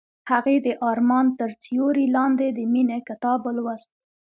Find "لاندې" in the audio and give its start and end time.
2.15-2.47